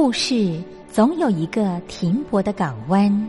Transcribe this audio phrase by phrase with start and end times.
[0.00, 3.28] 故事总有一个停泊的港湾。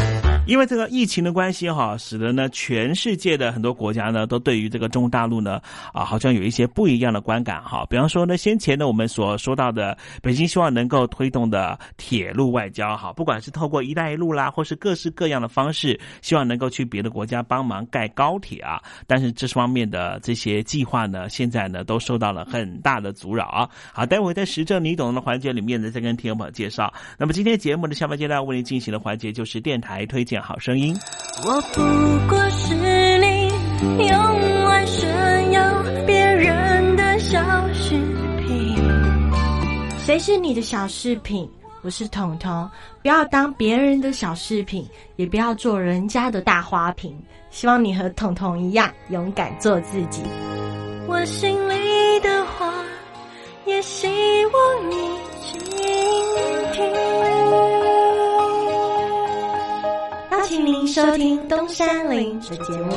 [0.47, 5.61] 因为这个疫情的关系哈，使得呢全世界的很多国家呢都对于这个中国大陆呢
[5.93, 7.85] 啊好像有一些不一样的观感哈。
[7.89, 18.81] 比方说呢，先前呢我们所说到的北京希望能够推动的铁路外交哈，不管是透过“一带一路”啦，或是各式各样的方式，希望能够去别的国家帮忙盖高铁啊。
[19.05, 23.69] 但是这方面的这些计划呢，现在呢都受到了很大的阻扰啊。
[23.93, 26.91] 好，待会在实证你懂的环节里面呢，再跟听众朋友介绍。
[27.17, 30.41] 那么今天节目的下半阶段为您进行的环节就是电台推荐。
[30.41, 30.97] 好声音。
[31.43, 31.81] 我不
[32.29, 32.73] 过是
[33.17, 33.51] 你
[34.07, 37.37] 用来炫耀别人的小
[37.73, 37.99] 饰
[38.39, 38.75] 品。
[40.05, 41.49] 谁是你的小饰品？
[41.81, 42.69] 我是彤彤。
[43.01, 44.87] 不要当别人的小饰品，
[45.17, 47.13] 也不要做人家的大花瓶。
[47.49, 50.23] 希望你和彤彤一样，勇敢做自己。
[51.07, 52.71] 我心里的话，
[53.65, 54.07] 也希
[54.45, 54.95] 望你
[60.91, 62.91] 收听东山林的节目。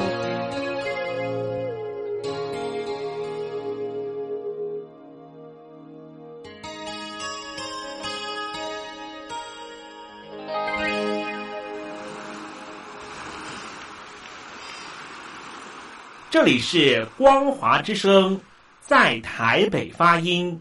[16.29, 18.41] 这里是光华之声，
[18.81, 20.61] 在台北发音。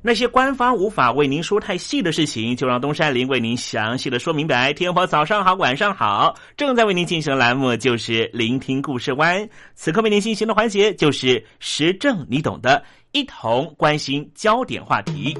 [0.00, 4.72] 那些官方无法为您说太细的事情，就让东山林为您详细的说明白。
[4.72, 9.48] 天婆早上好，晚上好，正在为您进行的栏目就是聆听故事湾。
[9.74, 15.36] 此刻为您进行的环节就是时政，你懂的，一同关心焦点话题。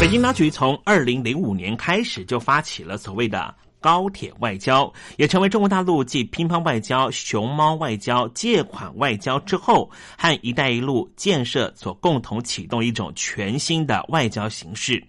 [0.00, 3.54] 北京当局从二零零五年开始就发起了所谓的。
[3.80, 15.02] 高铁外交也成为中国大陆继乒乓外交、熊猫外交、借款外交之后，和“一带一路”建设所共同启动一种全新的外交形式。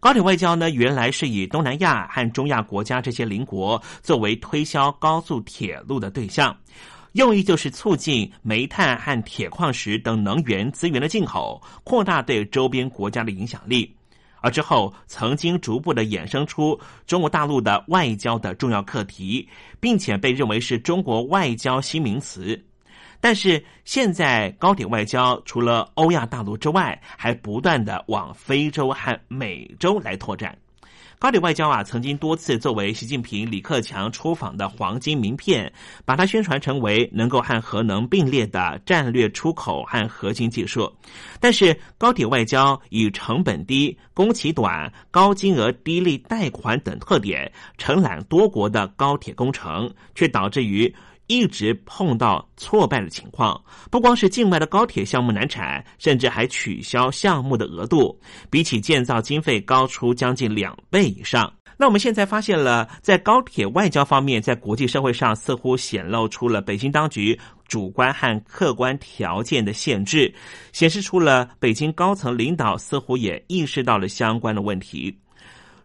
[0.00, 6.56] 高铁外交呢，原来是以东南亚和中亚国家这些邻国作为推销高速铁路的对象。
[7.12, 13.92] 用意就是促进煤炭和铁矿石等能源资源的进口，扩大对周边国家的影响力。
[14.40, 22.60] 而之后曾经逐步的衍生出中国大陆的外交的重要课题，并且被认为是中国外交新名词。
[23.20, 30.56] 但是现在高铁外交除了欧亚大陆之外，还不断的往非洲和美洲来拓展。
[31.20, 35.70] 高铁外交啊，曾经多次作为习近平、李克强出访的黄金名片，
[36.06, 40.90] 把它宣传成为能够和核能并列的战略出口和核心技术。
[41.38, 50.90] 但是，高铁外交以成本低、工期短、高金额低利贷款等特点，承揽多国的高铁工程，却导致于。
[51.30, 58.20] 一直碰到挫败的情况，不光是境外的高铁项目难产，甚至还取消项目的额度，
[58.50, 61.52] 比起建造经费高出将近两倍以上。
[61.76, 70.34] 那我们现在发现了，在高铁外交方面，在国际社会上似乎显露出了北京当局主观和客观条件的限制，
[70.72, 75.16] 显示出了北京高层领导似乎也意识到了相关的问题。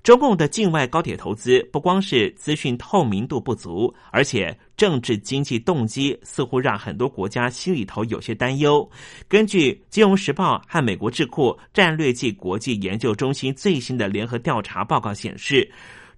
[0.06, 8.88] 中共的境外高铁投资不光是资讯透明度不足，而且政治经济动机似乎让很多国家心里头有些担忧。
[9.28, 15.68] 根据《金融时报》和美国智库战略暨国际研究中心最新的联合调查报告显示，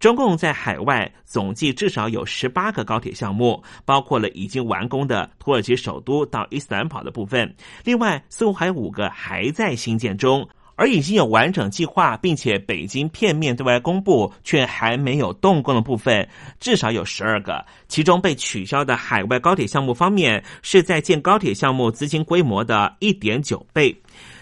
[0.02, 10.46] 中共在海外总计至少有十八个高铁项目，包括了已经完工的土耳其首都到伊斯兰堡的部分，另外似乎还有五个还在新建中。
[10.78, 16.26] 而已经有完整计划，并且北京片面对外公布却还没有动工的部分，
[16.60, 17.66] 至少有十二个。
[17.90, 23.94] 其中被取消的海外高铁项目方面，是在建高铁项目资金规模的一点九倍。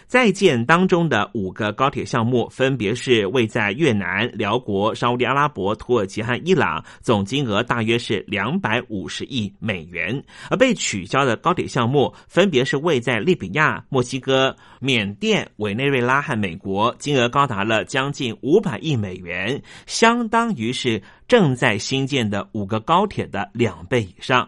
[0.08, 24.48] 在建当中的五个高铁项目，分别是位在越南、辽国、沙地阿拉伯、土耳其和伊朗，总金额大约是两百五十亿美元；而被取消的高铁项目，分别是位在利比亚、墨西哥、缅甸、委内瑞拉和美国，金额高达了将近五百亿美元，相当于是正在新建的五个高铁的两倍以上。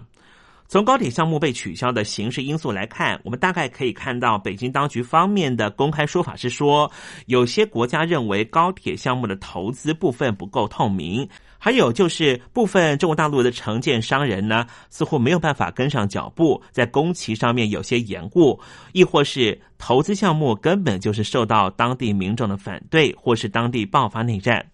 [0.68, 6.92] 从高铁项目被取消的形式因素来看，我们大概可以看到，北京当局方面的公开说法是说，
[7.28, 11.26] 有些国家认为高铁项目的投资部分不够透明，
[11.58, 18.60] 还有就是部分中国大陆的承建商人呢，似乎没有办法跟上脚步，在工期上面有些延误，
[18.92, 24.66] 亦或是投资项目根本就是受到当地民众的反对，或是当地爆发内战。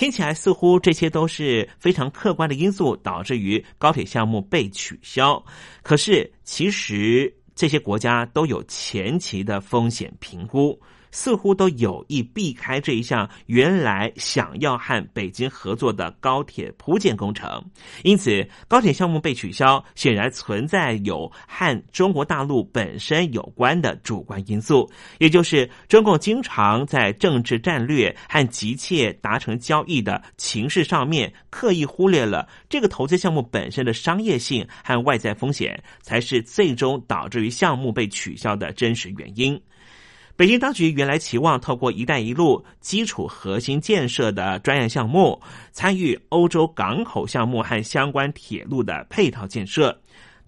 [0.00, 5.44] 听起来似乎这些都是非常客观的因素导致于高铁项目被取消，
[5.82, 10.80] 可是其实这些国家都有前期的风险评估。
[11.10, 17.62] 似乎都有意避开这一项原来想要和北京合作的高铁铺建工程，
[18.02, 39.60] 因此高铁项目被取消，显然存在有和中国大陆本身有关的主观因素，也就是中共经常在政治战略和急切达成交易的情势上面，刻意忽略了这个投资项目本身的商业性和外在风险，才是最终导致于项目被取消的真实原因。
[40.40, 45.38] 北京当局原来期望透过“一带一路”基础核心建设的专业项目，
[45.70, 50.00] 参与欧洲港口项目和相关铁路的配套建设。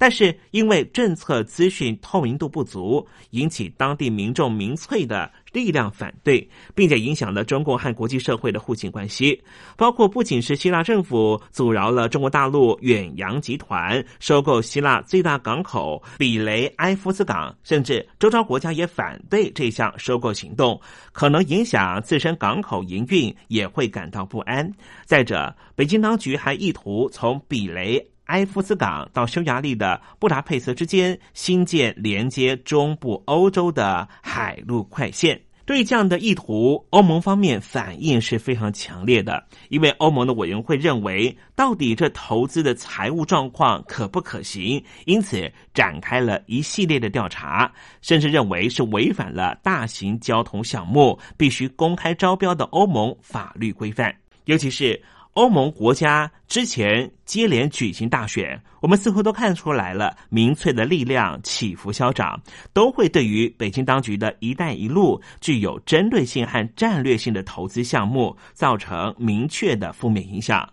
[0.02, 9.40] 但是因为政策资讯透明度不足，引起当地民众民粹的力量反对，并且影响了中共和国际社会的互信关系。
[9.76, 20.80] 包括不仅是希腊政府阻挠了中国大陆远洋集团收购希腊最大港口比雷埃夫斯港，甚至周遭国家也反对这项收购行动，
[21.12, 24.68] 可能影响自身港口营运，也会感到不安。
[25.04, 28.04] 再者，北京当局还意图从比雷。
[28.26, 35.40] 埃夫斯港到匈牙利的布达佩斯之间新建连接中部欧洲的海陆快线。
[35.64, 54.14] 对这样的意图，欧盟方面反应是非常强烈的，因为欧盟的委员会认为，到底这投资的财务状况可不可行，因此展开了一系列的调查，甚至认为是违反了大型交通项目必须公开招标的欧盟法律规范，
[54.46, 55.00] 尤其是。
[55.32, 62.38] 欧盟国家之前接连举行大选，我们似乎都看出来了，民粹的力量起伏消长，
[62.74, 70.68] 都会对于北京当局的一带一路具有针对性和战略性的投资项目造成明确的负面影响，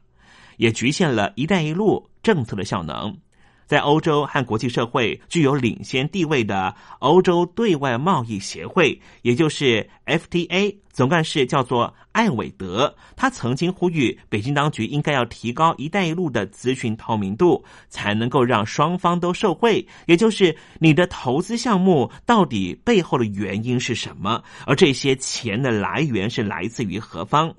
[0.58, 3.16] 也局限了一带一路政策的效能。
[3.70, 19.88] 在欧洲和国际社会具有领先地位的欧洲对外贸易协会，也就是 FTA 总干事叫做艾韦德，他曾经呼吁北京当局应该要提高“一带一路”的咨询透明度，才能够让双方都受惠。
[20.08, 27.54] 也就是你的投资项目到底背后的原因是什么，而这些钱的来源是来自于何方？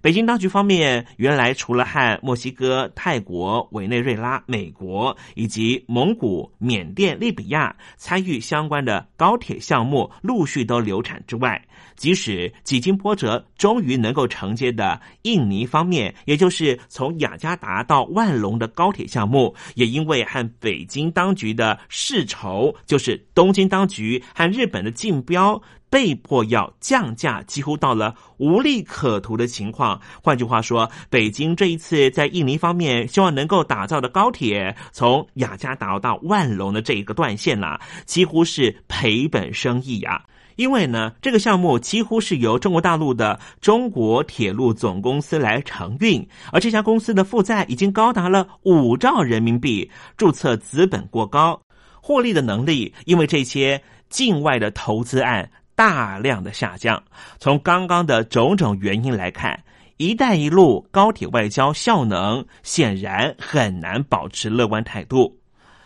[0.00, 11.60] 北京当局方面，原来除了和墨西哥、泰国、委内瑞拉、美国以及蒙古、缅甸、利比亚参与相关的高铁项目陆续都流产之外，
[11.98, 25.60] 即使几经波折，终于能够承接的印尼方面，也就是从雅加达到万隆的高铁项目，也因为和北京当局的世仇，就是东京当局和日本的竞标。
[25.90, 29.98] 被迫要降价，几乎到了无利可图的情况。
[30.22, 40.22] 换句话说，北京这一次在印尼方面希望能够打造的高铁，从雅加达到万隆的这一个段线啦，几乎是赔本生意呀。
[40.58, 51.60] 因为呢，这个项目几乎是由中国大陆的中国铁路总公司来承运，而这家公司的负债已经高达了五兆人民币，注册资本过高，
[52.02, 55.48] 获利的能力因为这些境外的投资案。
[55.76, 57.00] 大量的下降，
[57.38, 59.62] 从刚刚的种种原因来看
[59.96, 65.38] ，“一带一路”高铁外交效能显然很难保持乐观态度，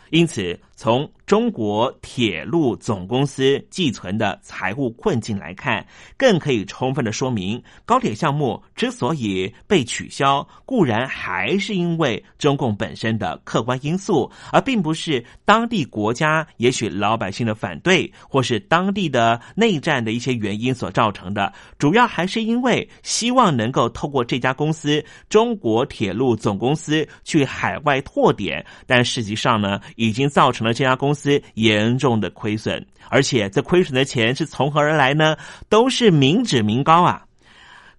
[0.09, 1.07] 因此从。
[1.33, 21.51] 中国铁路总公司寄存的财务困境来看，更可以充分的说明，高铁项目之所以被取消，固然还是因为中共本身的客观因素，而并不是当地国家也许老百姓的反对，或是当地的内战的一些原因所造成的。
[21.79, 31.22] 主要还是因为希望能够透过这家公司——中国铁路总公司去海外拓点，但实际上呢，已经造成了这家公司。
[31.23, 35.37] 司严重的亏损，而且这亏损的钱是从何而来呢？
[35.69, 37.25] 都是民脂民膏啊！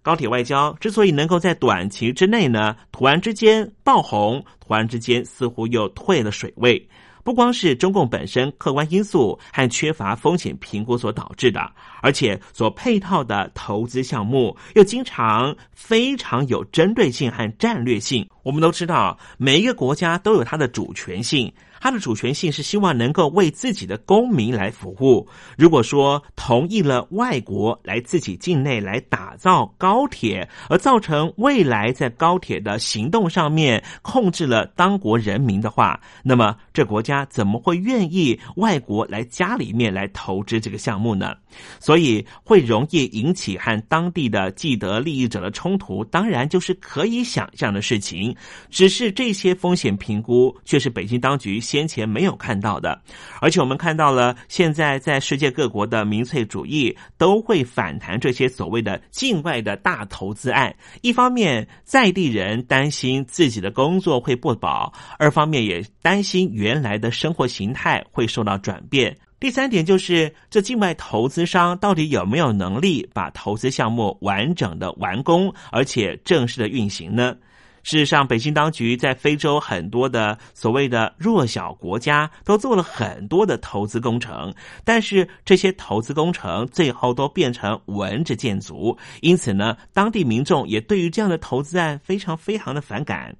[0.01, 6.89] 高铁外交之所以能够在短期之内呢，突然之间爆红，突然之间似乎又退了水位。
[7.23, 18.27] 不光是中共本身客观因素和缺乏风险评估所导致的，而且所配套的投资项目又经常非常有针对性和战略性。
[18.43, 21.49] 我们都知道，每一个国家都有它的主权性。
[21.83, 25.27] 它的主权性是希望能够为自己的公民来服务。
[25.57, 41.35] 如果说同意了外国来自己境内来打造高铁，而造成未来在高铁的行动上面控制了当国人民的话，那么这国家怎么会愿意外国来家里面来投资这个项目呢？
[41.81, 48.33] 所以会容易引起和当地的既得利益者的冲突，当然就是可以想象的事情。
[48.69, 51.59] 只是这些风险评估却是北京当局。
[51.73, 53.01] 先前没有看到的，
[53.41, 60.75] 而且我们看到了，现在在世界各国的民粹主义都会反弹这些所谓的境外的大投资案。
[61.01, 69.17] 一方面，在地人担心自己的工作会不保；二方面，也担心原来的生活形态会受到转变。
[69.39, 77.35] 第三点就是，这境外投资商到底有没有能力把投资项目完整的完工，而且正式的运行呢？
[77.83, 84.53] 事实上，北京当局在非洲很多的所谓的弱小国家都做了很多的投资工程，
[84.85, 93.35] 但是这些投资工程最后都变成文着建筑，因此呢，当地民众也对于这样的投资案非常非常的反感。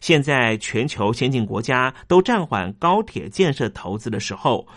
[0.00, 4.68] 现在全球先进国家都暂缓高铁建设投资的时候。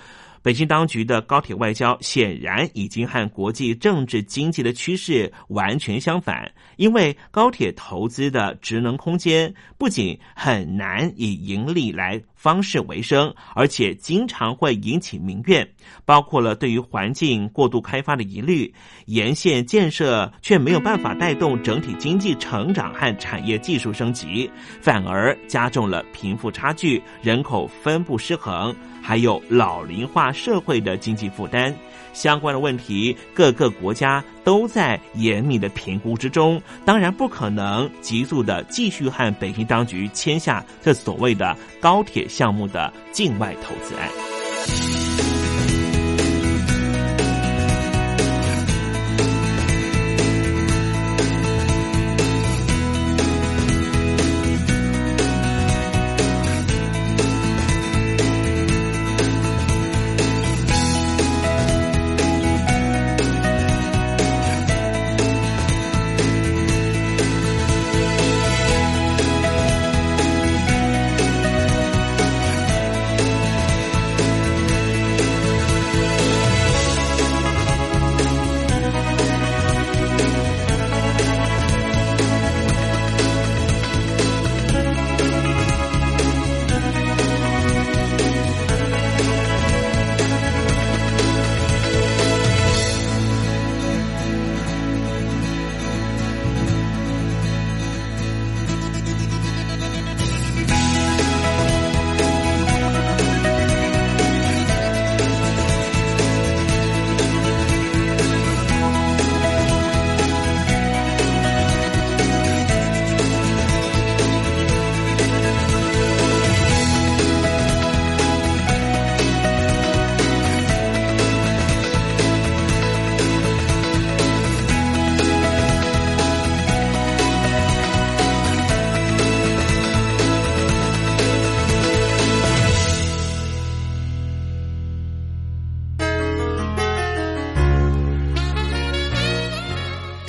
[0.43, 12.21] 北京当局的高铁外交显然已经和国际政治经济的趋势完全相反，因为高铁投资的职能空间不仅很难以盈利来。
[12.41, 15.67] 方式为生，而且经常会引起民怨，
[16.05, 18.73] 包括了对于环境过度开发的疑虑，
[19.05, 24.49] 沿线建设却没有办法带动整体经济成长和产业技术升级，
[24.81, 31.71] 反而加重了贫富差距、人口分布失衡，还有老龄化社会的经济负担。
[32.13, 36.61] 相关的问题，各个国家都在严密的评估之中。
[36.85, 45.00] 当然，不可能急速的继续和北京当局签下这所谓的高铁项目的境外投资案。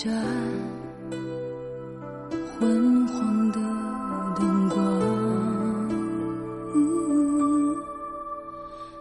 [0.00, 0.14] 盏
[2.60, 3.58] 昏黄的
[4.36, 4.78] 灯光，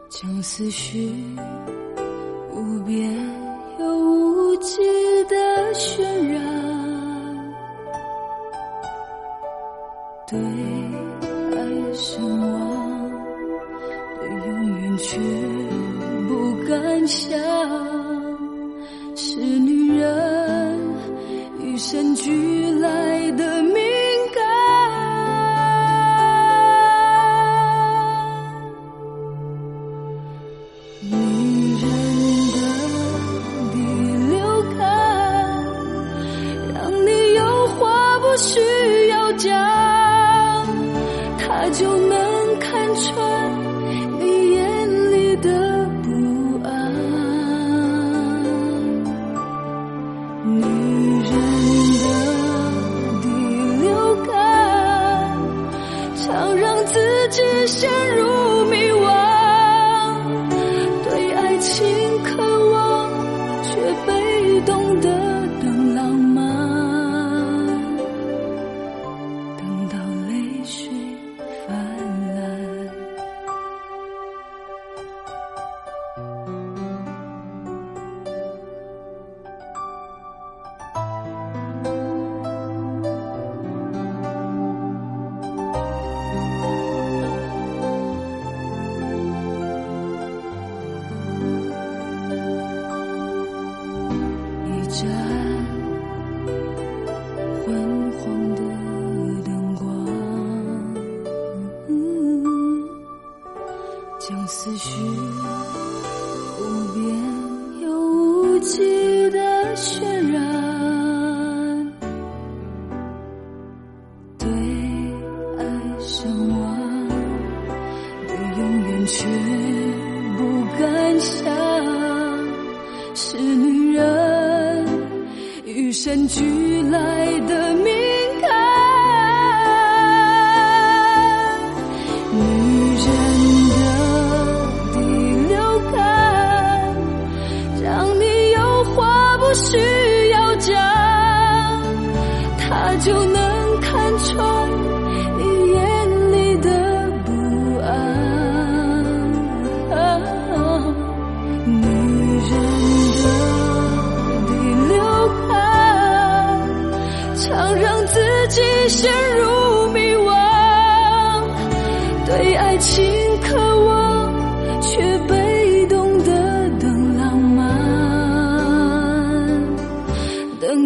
[0.09, 1.36] 将思绪。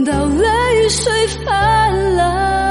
[0.03, 2.70] 到泪水泛滥。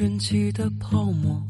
[0.00, 1.46] 卷起的泡沫。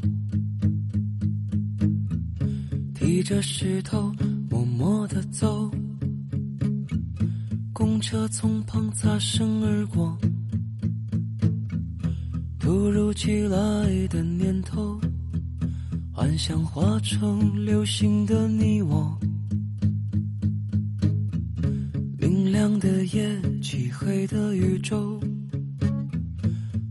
[2.93, 4.13] 提着石头
[4.49, 5.71] 默默地走，
[7.71, 10.17] 公车从旁擦身而过。
[12.59, 13.57] 突如其来
[14.09, 14.99] 的念头，
[16.11, 19.17] 幻想化成流星的你我。
[22.19, 25.17] 明亮的夜，漆黑的宇宙，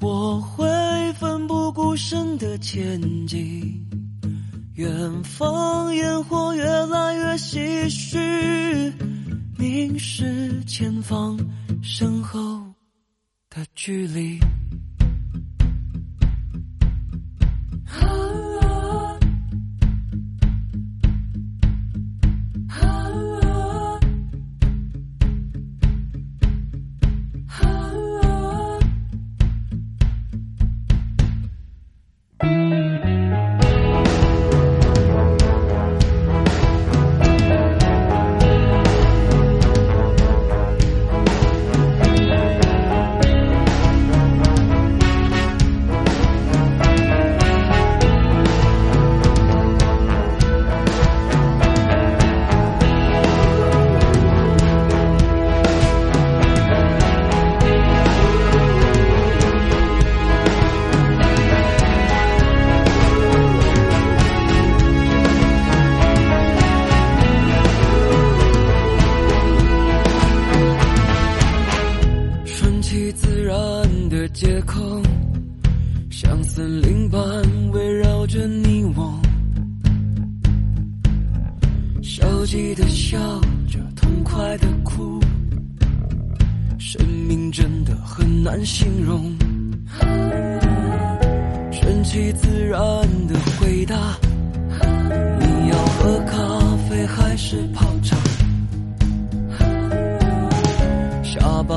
[0.00, 0.66] 我会
[1.14, 3.86] 奋不顾身的前进。
[4.74, 8.92] 远方烟火越来越唏嘘，
[9.58, 11.38] 凝视前方
[11.82, 12.40] 身后
[13.50, 14.38] 的距离。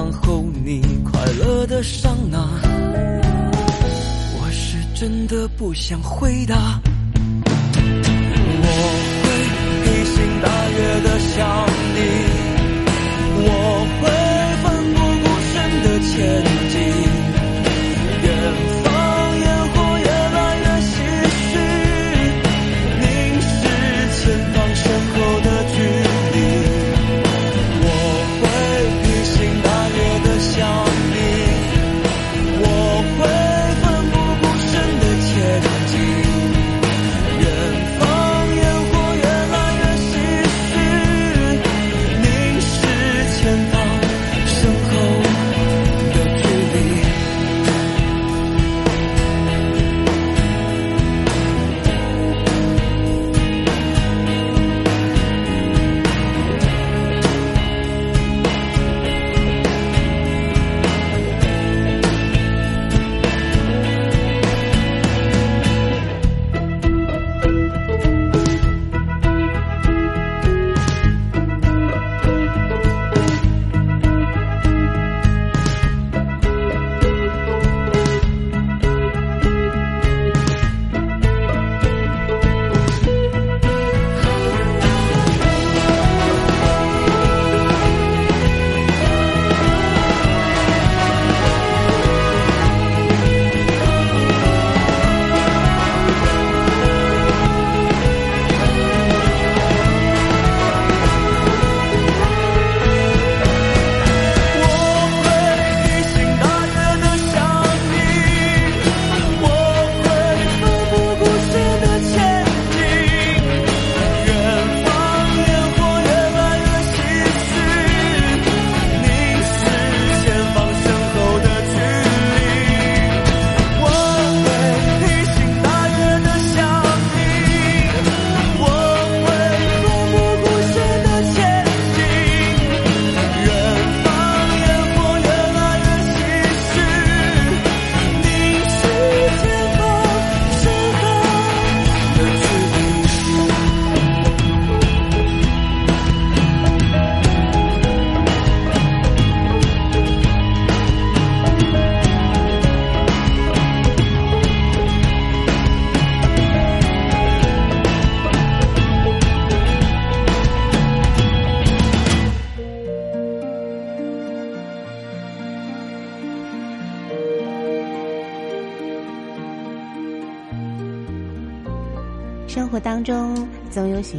[0.04, 2.38] 然后你快乐的上哪，
[4.38, 6.82] 我是真的不想回答。
[8.62, 8.66] 我
[9.24, 9.26] 会
[9.86, 11.40] 披星戴月的想
[11.96, 12.00] 你，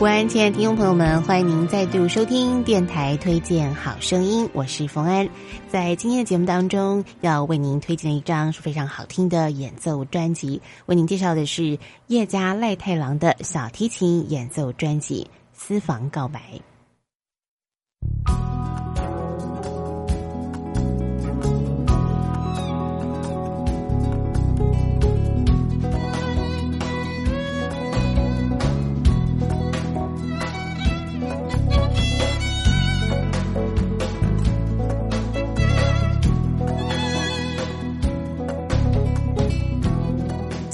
[0.00, 5.28] 午安，亲爱的听众朋友们，欢迎您再度收听电台推荐好声音，我是冯安。
[5.68, 16.40] 在今天的节目当中，要为您推荐一张是非常好听的演奏专辑，为您介绍的是叶家赖太郎的小提琴演奏专辑《私房告白》。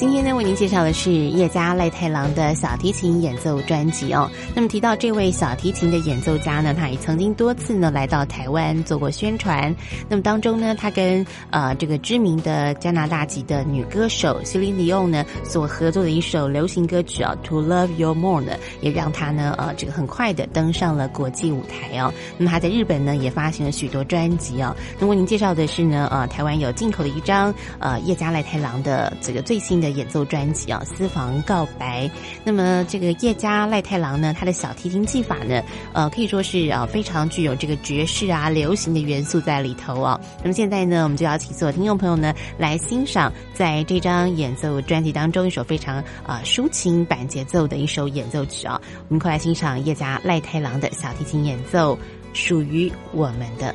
[0.07, 4.31] 今天呢，为您介绍的是叶家赖太郎的小提琴演奏专辑哦。
[4.55, 9.75] 那么提到这位小提琴的演奏家呢，他也曾经多次呢来到台湾做过宣传。
[10.09, 22.15] 那么当中呢，他跟呃这个知名的加拿大籍的女歌手 Celine o n 呢所合作的一首流行歌曲啊《To Love You More》呢，也让他呢呃这个很快的登上了国际舞台哦。
[22.39, 24.75] 那么他在日本呢也发行了许多专辑哦。
[25.01, 29.96] 那为您介绍的是呢呃台湾有进口的一张呃叶家赖太郎的这个最新的。
[29.97, 32.07] 演奏专辑啊，《私房告白》。
[32.45, 40.21] 那么这个叶家赖太郎呢，他的小提琴技法呢，呃，可以说是啊非常具有这个爵士啊、流行的元素在里头啊。
[40.43, 48.81] 那么现在呢，我们就要请所有听众朋友呢来欣赏，在这张演奏专辑当中一首非常啊抒情版节奏的一首演奏曲啊。
[49.09, 51.95] 我们快来欣赏叶家赖太郎的小提琴演奏，
[52.33, 53.73] 《属于我们的》。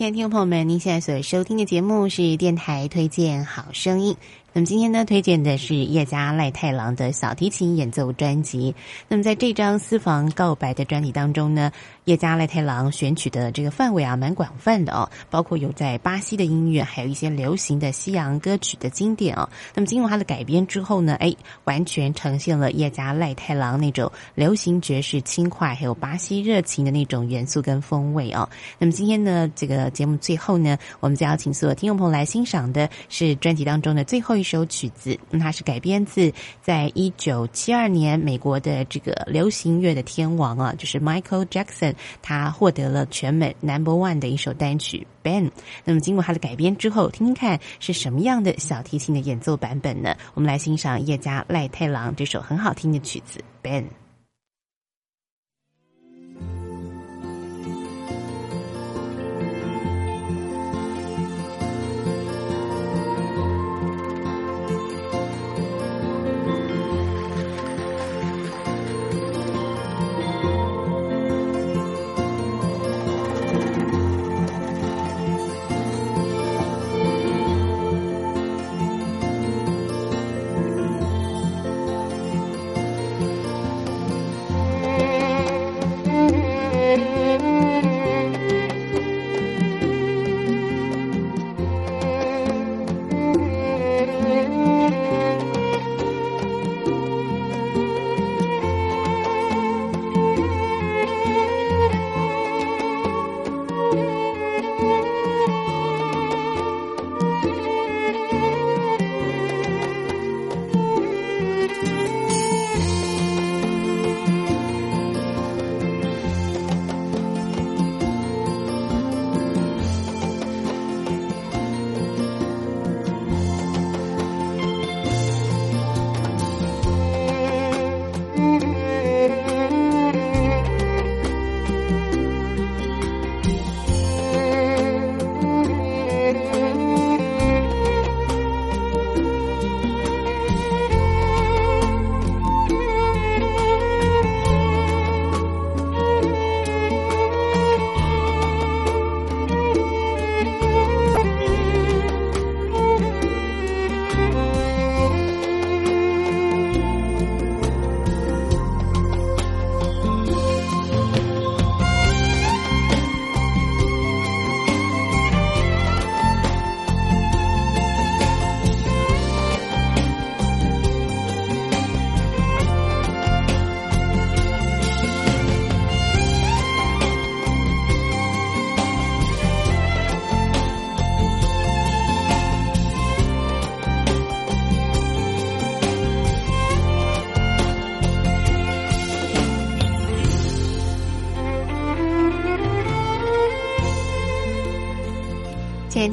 [0.00, 4.16] 亲爱的听众朋友们，您现在所收听的节目是电台推荐好声音。
[4.54, 8.74] 那么今天呢，推荐的是叶家赖太郎的小提琴演奏专辑。
[9.08, 11.70] 那么在这张私房告白的专辑当中呢，
[12.06, 19.48] 叶家赖太郎选取的这个范围啊，蛮广泛的哦，包括有在巴西的音乐，还有一些流行的西洋歌曲的经典哦。
[19.74, 21.32] 那么经过他的改编之后呢，哎，
[21.64, 28.48] 完全呈现了叶家赖太郎那种流行爵士轻快，还有巴西热情的那种元素跟风味哦。
[28.78, 34.40] 那么今天呢，这个节目最后呢，我们就要请所有听众朋友来欣赏的是专辑当中的最后。
[34.40, 36.32] 一首曲子，那它是改编自
[36.62, 45.46] 在一九七二年美国的这个流行乐的天王啊，就是 Michael Jackson，他获得了全美 Number One 的一首单曲《Ben》。
[45.84, 50.16] 那么经过他的改编之后，听听看是什么样的小提琴的演奏版本呢？
[50.34, 53.84] 我们来欣赏叶家赖太郎这首很好听的曲子《Ben》。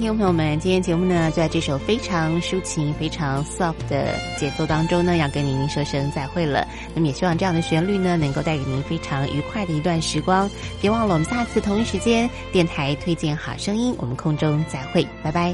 [0.08, 6.66] 听众朋友们，今天节目呢，在这首非常抒情、非常 soft 的节奏当中呢，要跟您说声再会了。
[6.96, 10.50] 那么也希望这样的旋律呢，能够带给您非常愉快的一段时光。
[10.80, 15.54] 别忘了，我们下次同一时间，电台推荐好声音，我们空中再会，拜拜。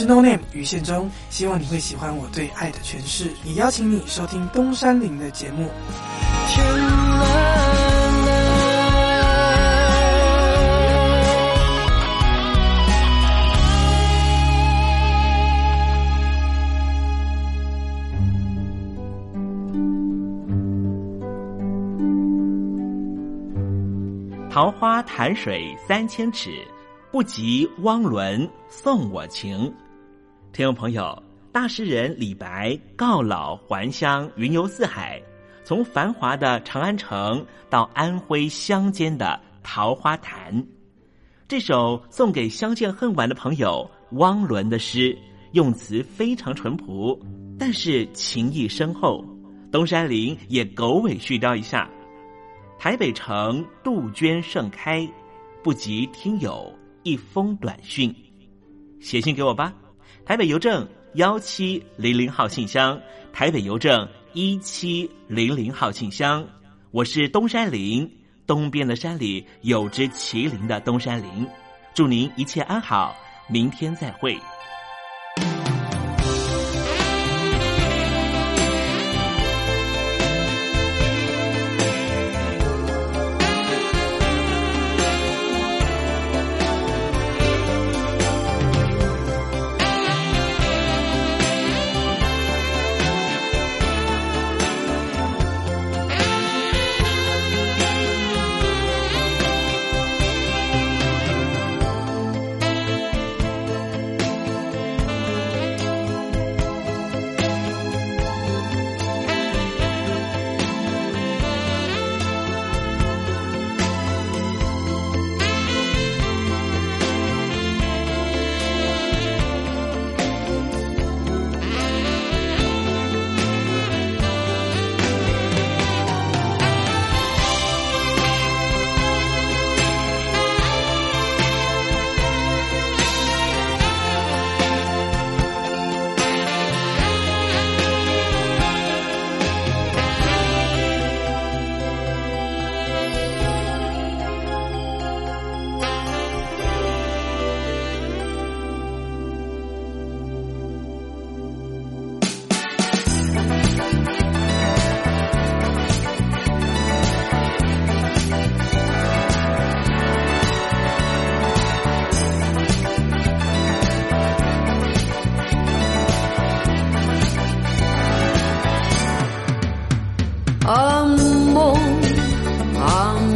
[0.00, 5.68] 是 No Name 于宪忠，希望你会喜欢我对爱的诠释，也邀请你收听东山林的节目。
[24.50, 26.66] 桃花潭水三千尺，
[27.12, 29.70] 不及汪伦送我情。
[30.52, 31.22] 听众朋友，
[31.52, 35.22] 大诗人李白告老还乡，云游四海，
[35.62, 40.66] 从繁华的长安城到安徽乡间的桃花潭。
[41.46, 45.16] 这首送给相见恨晚的朋友汪伦的诗，
[45.52, 47.16] 用词非常淳朴，
[47.56, 49.24] 但是情意深厚。
[49.70, 51.88] 东山林也狗尾续貂一下。
[52.76, 55.08] 台北城杜鹃盛开，
[55.62, 56.72] 不及听友
[57.04, 58.12] 一封短讯，
[58.98, 59.72] 写信给我吧。
[60.24, 63.00] 台北邮政幺七零零号信箱，
[63.32, 66.46] 台北邮政一七零零号信箱。
[66.92, 68.08] 我是东山林，
[68.46, 71.46] 东边的山里有只麒麟的东山林。
[71.94, 73.16] 祝您一切安好，
[73.48, 74.38] 明天再会。